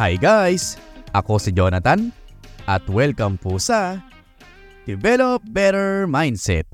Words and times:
Hi 0.00 0.16
guys! 0.16 0.80
Ako 1.12 1.36
si 1.36 1.52
Jonathan 1.52 2.08
at 2.64 2.80
welcome 2.88 3.36
po 3.36 3.60
sa 3.60 4.00
Develop 4.88 5.44
Better 5.44 6.08
Mindset. 6.08 6.64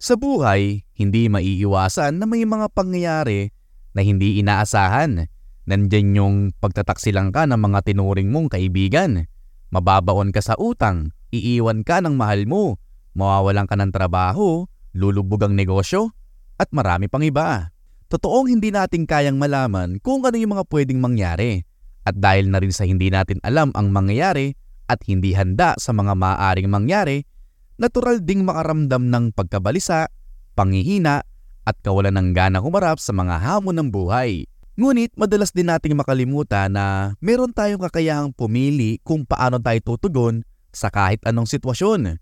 Sa 0.00 0.16
buhay, 0.16 0.88
hindi 0.96 1.28
maiiwasan 1.28 2.16
na 2.16 2.24
may 2.24 2.48
mga 2.48 2.72
pangyayari 2.72 3.52
na 3.92 4.00
hindi 4.00 4.40
inaasahan. 4.40 5.28
Nandyan 5.68 6.16
yung 6.16 6.36
pagtataksilang 6.56 7.36
ka 7.36 7.44
ng 7.44 7.60
mga 7.60 7.84
tinuring 7.84 8.32
mong 8.32 8.48
kaibigan. 8.48 9.28
Mababaon 9.68 10.32
ka 10.32 10.40
sa 10.40 10.56
utang, 10.56 11.12
iiwan 11.36 11.84
ka 11.84 12.00
ng 12.00 12.16
mahal 12.16 12.48
mo, 12.48 12.80
mawawalan 13.12 13.68
ka 13.68 13.76
ng 13.76 13.92
trabaho, 13.92 14.64
lulubog 14.96 15.44
ang 15.44 15.52
negosyo, 15.52 16.16
at 16.56 16.72
marami 16.72 17.12
pang 17.12 17.20
iba. 17.20 17.76
Totoong 18.08 18.48
hindi 18.48 18.72
natin 18.72 19.04
kayang 19.04 19.36
malaman 19.36 20.00
kung 20.00 20.24
ano 20.24 20.32
yung 20.40 20.56
mga 20.56 20.64
pwedeng 20.72 20.96
mangyari. 20.96 21.60
At 22.08 22.16
dahil 22.16 22.48
na 22.48 22.56
rin 22.56 22.72
sa 22.72 22.88
hindi 22.88 23.12
natin 23.12 23.36
alam 23.44 23.68
ang 23.76 23.92
mangyayari 23.92 24.56
at 24.88 25.04
hindi 25.04 25.36
handa 25.36 25.76
sa 25.76 25.92
mga 25.92 26.16
maaaring 26.16 26.72
mangyari, 26.72 27.28
natural 27.76 28.24
ding 28.24 28.48
makaramdam 28.48 29.12
ng 29.12 29.36
pagkabalisa, 29.36 30.08
pangihina, 30.56 31.20
at 31.68 31.76
kawalan 31.84 32.16
ng 32.16 32.28
gana 32.32 32.64
humarap 32.64 32.96
sa 32.96 33.12
mga 33.12 33.44
hamon 33.44 33.76
ng 33.76 33.88
buhay. 33.92 34.48
Ngunit 34.80 35.12
madalas 35.20 35.52
din 35.52 35.68
nating 35.68 35.92
makalimutan 35.92 36.72
na 36.72 37.12
meron 37.20 37.52
tayong 37.52 37.84
kakayahang 37.84 38.32
pumili 38.32 39.04
kung 39.04 39.28
paano 39.28 39.60
tayo 39.60 39.76
tutugon 39.84 40.48
sa 40.72 40.88
kahit 40.88 41.20
anong 41.28 41.44
sitwasyon. 41.44 42.16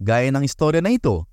Gaya 0.00 0.32
ng 0.32 0.48
istorya 0.48 0.80
na 0.80 0.96
ito. 0.96 1.28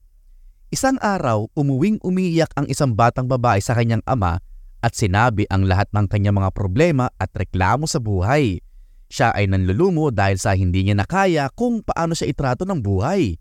Isang 0.73 0.97
araw, 1.05 1.53
umuwing 1.53 2.01
umiiyak 2.01 2.49
ang 2.57 2.65
isang 2.65 2.97
batang 2.97 3.29
babae 3.29 3.61
sa 3.61 3.77
kanyang 3.77 4.01
ama 4.09 4.41
at 4.81 4.97
sinabi 4.97 5.45
ang 5.53 5.69
lahat 5.69 5.85
ng 5.93 6.09
kanyang 6.09 6.41
mga 6.41 6.49
problema 6.49 7.13
at 7.21 7.29
reklamo 7.37 7.85
sa 7.85 8.01
buhay. 8.01 8.57
Siya 9.05 9.37
ay 9.37 9.53
nanlulumo 9.53 10.09
dahil 10.09 10.41
sa 10.41 10.57
hindi 10.57 10.81
niya 10.81 10.97
nakaya 10.97 11.53
kung 11.53 11.85
paano 11.85 12.17
siya 12.17 12.25
itrato 12.25 12.65
ng 12.65 12.81
buhay. 12.81 13.37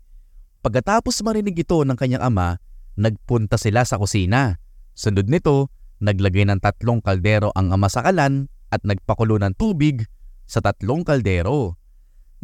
Pagkatapos 0.61 1.25
marinig 1.25 1.57
ito 1.57 1.81
ng 1.81 1.97
kanyang 1.97 2.21
ama, 2.21 2.61
nagpunta 3.01 3.57
sila 3.57 3.81
sa 3.81 3.97
kusina. 3.97 4.61
Sunod 4.93 5.25
nito, 5.25 5.73
naglagay 6.05 6.45
ng 6.45 6.61
tatlong 6.61 7.01
kaldero 7.01 7.49
ang 7.57 7.73
ama 7.73 7.89
sa 7.89 8.05
kalan 8.05 8.45
at 8.69 8.85
nagpakulo 8.85 9.41
ng 9.41 9.57
tubig 9.57 10.05
sa 10.45 10.61
tatlong 10.61 11.01
kaldero. 11.01 11.81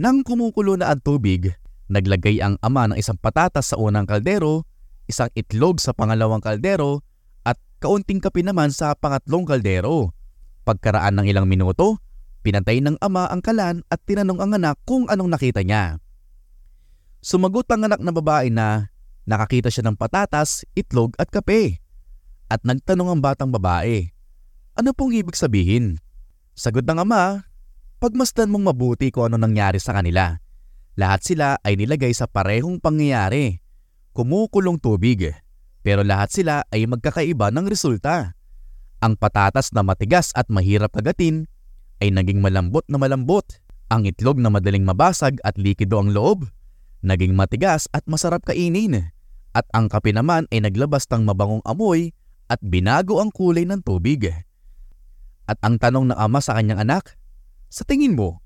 Nang 0.02 0.26
kumukulo 0.26 0.82
na 0.82 0.90
ang 0.90 0.98
tubig, 1.06 1.54
naglagay 1.94 2.42
ang 2.42 2.58
ama 2.66 2.90
ng 2.90 2.98
isang 2.98 3.22
patatas 3.22 3.70
sa 3.70 3.78
unang 3.78 4.10
kaldero 4.10 4.66
isang 5.10 5.34
itlog 5.34 5.82
sa 5.82 5.92
pangalawang 5.92 6.40
kaldero 6.40 7.02
at 7.42 7.58
kaunting 7.82 8.22
kape 8.22 8.46
naman 8.46 8.70
sa 8.70 8.94
pangatlong 8.94 9.44
kaldero. 9.50 10.14
Pagkaraan 10.70 11.18
ng 11.18 11.26
ilang 11.26 11.50
minuto, 11.50 11.98
pinatay 12.46 12.80
ng 12.86 13.02
ama 13.02 13.26
ang 13.26 13.42
kalan 13.42 13.82
at 13.90 13.98
tinanong 14.06 14.38
ang 14.38 14.54
anak 14.54 14.78
kung 14.86 15.10
anong 15.10 15.34
nakita 15.34 15.66
niya. 15.66 15.98
Sumagot 17.26 17.66
ang 17.74 17.90
anak 17.90 18.00
na 18.00 18.14
babae 18.14 18.54
na 18.54 18.94
nakakita 19.26 19.74
siya 19.74 19.90
ng 19.90 19.98
patatas, 19.98 20.64
itlog 20.78 21.18
at 21.18 21.34
kape. 21.34 21.82
At 22.50 22.62
nagtanong 22.64 23.18
ang 23.18 23.22
batang 23.22 23.50
babae, 23.50 24.14
ano 24.78 24.96
pong 24.96 25.18
ibig 25.18 25.36
sabihin? 25.36 26.00
Sagot 26.56 26.88
ng 26.88 27.04
ama, 27.04 27.46
pagmasdan 28.00 28.50
mong 28.50 28.74
mabuti 28.74 29.12
kung 29.12 29.30
ano 29.30 29.38
nangyari 29.38 29.78
sa 29.78 29.92
kanila. 29.94 30.40
Lahat 30.96 31.22
sila 31.22 31.60
ay 31.62 31.78
nilagay 31.78 32.16
sa 32.16 32.26
parehong 32.26 32.82
pangyayari 32.82 33.62
kumukulong 34.14 34.82
tubig. 34.82 35.34
Pero 35.80 36.04
lahat 36.04 36.34
sila 36.34 36.68
ay 36.70 36.86
magkakaiba 36.86 37.50
ng 37.54 37.66
resulta. 37.70 38.36
Ang 39.00 39.16
patatas 39.16 39.72
na 39.72 39.80
matigas 39.80 40.36
at 40.36 40.52
mahirap 40.52 40.92
agatin 41.00 41.48
ay 42.04 42.12
naging 42.12 42.44
malambot 42.44 42.84
na 42.92 43.00
malambot. 43.00 43.48
Ang 43.90 44.06
itlog 44.06 44.38
na 44.38 44.54
madaling 44.54 44.86
mabasag 44.86 45.42
at 45.42 45.58
likido 45.58 45.98
ang 45.98 46.14
loob, 46.14 46.46
naging 47.02 47.34
matigas 47.34 47.90
at 47.90 48.06
masarap 48.06 48.46
kainin. 48.46 49.10
At 49.50 49.66
ang 49.74 49.90
kape 49.90 50.14
naman 50.14 50.46
ay 50.54 50.62
naglabas 50.62 51.10
ng 51.10 51.26
mabangong 51.26 51.66
amoy 51.66 52.14
at 52.54 52.62
binago 52.62 53.18
ang 53.18 53.34
kulay 53.34 53.66
ng 53.66 53.82
tubig. 53.82 54.30
At 55.50 55.58
ang 55.66 55.82
tanong 55.82 56.14
ng 56.14 56.20
ama 56.22 56.38
sa 56.38 56.54
kanyang 56.54 56.86
anak, 56.86 57.18
sa 57.74 57.82
tingin 57.82 58.14
mo, 58.14 58.46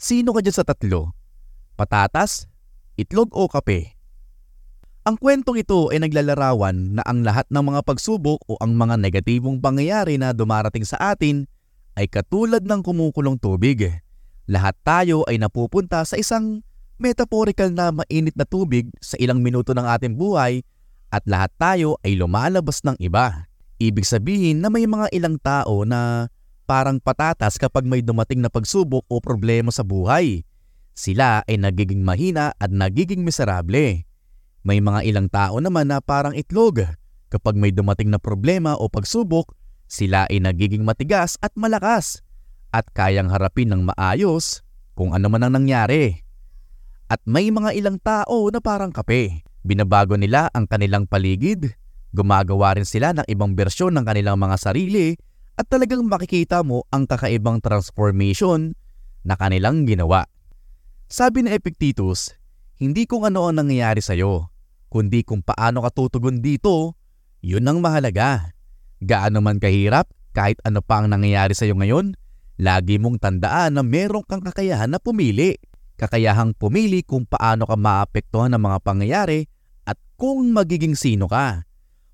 sino 0.00 0.32
ka 0.32 0.40
dyan 0.40 0.56
sa 0.56 0.64
tatlo? 0.64 1.12
Patatas, 1.76 2.48
itlog 2.96 3.28
o 3.36 3.52
kape? 3.52 3.99
Ang 5.00 5.16
kwentong 5.16 5.56
ito 5.56 5.88
ay 5.88 6.04
naglalarawan 6.04 7.00
na 7.00 7.02
ang 7.08 7.24
lahat 7.24 7.48
ng 7.48 7.72
mga 7.72 7.80
pagsubok 7.88 8.44
o 8.44 8.60
ang 8.60 8.76
mga 8.76 9.00
negatibong 9.00 9.56
pangyayari 9.56 10.20
na 10.20 10.36
dumarating 10.36 10.84
sa 10.84 11.16
atin 11.16 11.48
ay 11.96 12.04
katulad 12.04 12.60
ng 12.60 12.84
kumukulong 12.84 13.40
tubig. 13.40 13.96
Lahat 14.44 14.76
tayo 14.84 15.24
ay 15.24 15.40
napupunta 15.40 16.04
sa 16.04 16.20
isang 16.20 16.60
metaphorical 17.00 17.72
na 17.72 17.96
mainit 17.96 18.36
na 18.36 18.44
tubig 18.44 18.92
sa 19.00 19.16
ilang 19.16 19.40
minuto 19.40 19.72
ng 19.72 19.88
ating 19.88 20.20
buhay 20.20 20.60
at 21.08 21.24
lahat 21.24 21.48
tayo 21.56 21.96
ay 22.04 22.20
lumalabas 22.20 22.84
ng 22.84 23.00
iba. 23.00 23.48
Ibig 23.80 24.04
sabihin 24.04 24.60
na 24.60 24.68
may 24.68 24.84
mga 24.84 25.08
ilang 25.16 25.40
tao 25.40 25.88
na 25.88 26.28
parang 26.68 27.00
patatas 27.00 27.56
kapag 27.56 27.88
may 27.88 28.04
dumating 28.04 28.44
na 28.44 28.52
pagsubok 28.52 29.08
o 29.08 29.16
problema 29.16 29.72
sa 29.72 29.80
buhay. 29.80 30.44
Sila 30.92 31.40
ay 31.48 31.56
nagiging 31.56 32.04
mahina 32.04 32.52
at 32.60 32.68
nagiging 32.68 33.24
miserable. 33.24 34.04
May 34.60 34.84
mga 34.84 35.00
ilang 35.08 35.28
tao 35.32 35.56
naman 35.56 35.88
na 35.88 36.04
parang 36.04 36.36
itlog. 36.36 36.84
Kapag 37.32 37.56
may 37.56 37.72
dumating 37.72 38.12
na 38.12 38.20
problema 38.20 38.76
o 38.76 38.90
pagsubok, 38.92 39.56
sila 39.88 40.28
ay 40.28 40.42
nagiging 40.42 40.84
matigas 40.84 41.40
at 41.40 41.54
malakas 41.56 42.20
at 42.70 42.86
kayang 42.92 43.32
harapin 43.32 43.72
ng 43.72 43.88
maayos 43.88 44.60
kung 44.94 45.16
ano 45.16 45.32
man 45.32 45.46
ang 45.46 45.56
nangyari. 45.56 46.20
At 47.08 47.24
may 47.24 47.48
mga 47.48 47.74
ilang 47.74 47.98
tao 47.98 48.46
na 48.52 48.60
parang 48.60 48.92
kape. 48.92 49.42
Binabago 49.64 50.14
nila 50.14 50.52
ang 50.52 50.68
kanilang 50.68 51.08
paligid, 51.08 51.74
gumagawa 52.12 52.76
rin 52.76 52.86
sila 52.86 53.16
ng 53.16 53.26
ibang 53.26 53.56
bersyon 53.56 53.96
ng 53.96 54.04
kanilang 54.04 54.38
mga 54.38 54.56
sarili 54.60 55.16
at 55.56 55.66
talagang 55.66 56.04
makikita 56.04 56.60
mo 56.60 56.84
ang 56.92 57.08
kakaibang 57.08 57.64
transformation 57.64 58.76
na 59.24 59.34
kanilang 59.40 59.88
ginawa. 59.88 60.28
Sabi 61.10 61.44
ni 61.44 61.50
Epictetus, 61.50 62.36
hindi 62.78 63.04
kung 63.04 63.26
ano 63.26 63.50
ang 63.50 63.58
nangyayari 63.60 64.00
sa'yo, 64.00 64.49
kundi 64.90 65.22
kung 65.22 65.46
paano 65.46 65.86
ka 65.86 65.94
tutugon 65.94 66.42
dito, 66.42 66.98
yun 67.40 67.64
ang 67.70 67.78
mahalaga. 67.78 68.52
Gaano 69.00 69.40
man 69.40 69.62
kahirap, 69.62 70.10
kahit 70.34 70.58
ano 70.66 70.82
pa 70.82 71.00
ang 71.00 71.08
nangyayari 71.08 71.54
sa'yo 71.54 71.78
ngayon, 71.78 72.18
lagi 72.60 73.00
mong 73.00 73.22
tandaan 73.22 73.78
na 73.78 73.82
meron 73.86 74.26
kang 74.26 74.42
kakayahan 74.42 74.90
na 74.90 74.98
pumili. 74.98 75.56
Kakayahang 75.96 76.58
pumili 76.58 77.06
kung 77.06 77.24
paano 77.24 77.64
ka 77.64 77.76
maapektuhan 77.78 78.52
ng 78.52 78.60
mga 78.60 78.78
pangyayari 78.82 79.48
at 79.86 79.96
kung 80.18 80.52
magiging 80.52 80.98
sino 80.98 81.30
ka. 81.30 81.64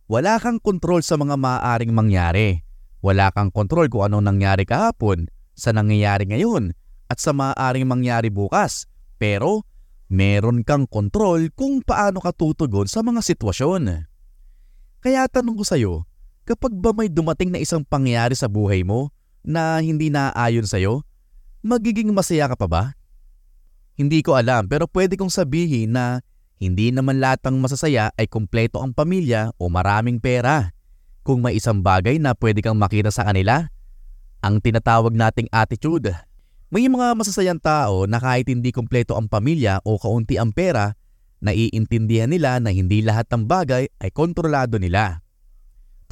Wala 0.06 0.38
kang 0.38 0.62
kontrol 0.62 1.03
sa 1.03 1.19
mga 1.19 1.34
maaaring 1.34 1.91
mangyari. 1.91 2.62
Wala 3.03 3.31
kang 3.34 3.50
kontrol 3.50 3.91
kung 3.91 4.06
anong 4.06 4.26
nangyari 4.26 4.62
kahapon, 4.66 5.31
sa 5.54 5.70
nangyayari 5.70 6.31
ngayon, 6.31 6.75
at 7.06 7.19
sa 7.22 7.31
maaaring 7.31 7.86
mangyari 7.86 8.31
bukas. 8.31 8.91
Pero 9.19 9.66
meron 10.06 10.62
kang 10.62 10.86
kontrol 10.86 11.50
kung 11.54 11.82
paano 11.82 12.22
ka 12.22 12.30
tutugon 12.30 12.86
sa 12.86 13.02
mga 13.02 13.22
sitwasyon. 13.22 14.06
Kaya 15.02 15.26
tanong 15.30 15.56
ko 15.58 15.64
sa'yo, 15.66 15.92
kapag 16.46 16.74
ba 16.78 16.94
may 16.94 17.10
dumating 17.10 17.50
na 17.54 17.62
isang 17.62 17.82
pangyayari 17.82 18.34
sa 18.34 18.46
buhay 18.46 18.82
mo 18.86 19.10
na 19.46 19.78
hindi 19.82 20.10
naaayon 20.10 20.66
sa'yo, 20.66 21.02
magiging 21.62 22.10
masaya 22.14 22.50
ka 22.50 22.56
pa 22.58 22.66
ba? 22.66 22.84
Hindi 23.96 24.20
ko 24.22 24.36
alam 24.36 24.68
pero 24.70 24.86
pwede 24.91 25.16
kong 25.16 25.32
sabihin 25.32 25.97
na 25.97 26.20
hindi 26.56 26.88
naman 26.88 27.20
lahat 27.20 27.44
ng 27.44 27.60
masasaya 27.60 28.12
ay 28.16 28.28
kumpleto 28.28 28.80
ang 28.80 28.97
pamilya 28.97 29.52
o 29.60 29.68
maraming 29.68 30.20
pera. 30.20 30.72
Kung 31.26 31.42
may 31.42 31.59
isang 31.59 31.82
bagay 31.82 32.22
na 32.22 32.38
pwede 32.38 32.62
kang 32.62 32.78
makita 32.78 33.10
sa 33.10 33.26
kanila, 33.26 33.66
ang 34.41 34.62
tinatawag 34.62 35.10
nating 35.10 35.50
attitude 35.50 36.14
may 36.76 36.92
mga 36.92 37.16
masasayang 37.16 37.56
tao 37.56 38.04
na 38.04 38.20
kahit 38.20 38.52
hindi 38.52 38.68
kumpleto 38.68 39.16
ang 39.16 39.32
pamilya 39.32 39.80
o 39.88 39.96
kaunti 39.96 40.36
ang 40.36 40.52
pera, 40.52 40.92
naiintindihan 41.40 42.28
nila 42.28 42.60
na 42.60 42.68
hindi 42.68 43.00
lahat 43.00 43.32
ng 43.32 43.48
bagay 43.48 43.88
ay 43.88 44.10
kontrolado 44.12 44.76
nila. 44.76 45.24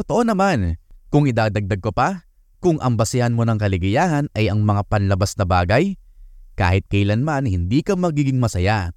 Totoo 0.00 0.24
naman, 0.24 0.80
kung 1.12 1.28
idadagdag 1.28 1.84
ko 1.84 1.92
pa, 1.92 2.24
kung 2.64 2.80
ang 2.80 2.96
basihan 2.96 3.36
mo 3.36 3.44
ng 3.44 3.60
kaligayahan 3.60 4.32
ay 4.32 4.48
ang 4.48 4.64
mga 4.64 4.88
panlabas 4.88 5.36
na 5.36 5.44
bagay, 5.44 6.00
kahit 6.56 6.88
kailanman 6.88 7.44
hindi 7.44 7.84
ka 7.84 7.92
magiging 7.92 8.40
masaya. 8.40 8.96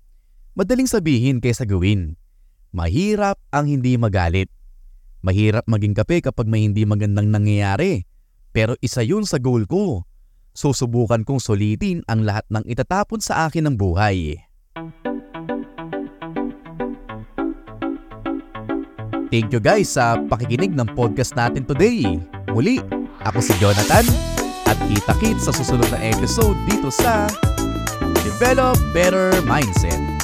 Madaling 0.55 0.87
sabihin 0.87 1.43
kaysa 1.43 1.67
gawin. 1.67 2.15
Mahirap 2.71 3.43
ang 3.51 3.67
hindi 3.67 3.99
magalit. 3.99 4.47
Mahirap 5.19 5.67
maging 5.67 5.99
kape 5.99 6.23
kapag 6.23 6.47
may 6.47 6.63
hindi 6.63 6.87
magandang 6.87 7.27
nangyayari. 7.27 8.07
Pero 8.55 8.79
isa 8.79 9.03
yun 9.03 9.27
sa 9.27 9.35
goal 9.35 9.67
ko 9.67 10.07
susubukan 10.57 11.21
kong 11.21 11.37
sulitin 11.37 12.01
ang 12.09 12.25
lahat 12.25 12.49
ng 12.49 12.65
itatapon 12.65 13.21
sa 13.21 13.45
akin 13.45 13.69
ng 13.69 13.75
buhay. 13.77 14.41
Thank 19.29 19.53
you 19.53 19.61
guys 19.61 19.93
sa 19.93 20.17
pakikinig 20.17 20.73
ng 20.73 20.97
podcast 20.97 21.37
natin 21.37 21.61
today. 21.61 22.17
Muli, 22.49 22.81
ako 23.21 23.43
si 23.43 23.53
Jonathan 23.61 24.07
At 24.67 24.79
kita-kits 24.89 25.45
sa 25.45 25.53
susunod 25.53 25.87
na 25.93 25.99
episode 26.01 26.57
dito 26.65 26.89
sa 26.91 27.29
Develop 28.25 28.75
Better 28.91 29.39
Mindset. 29.45 30.16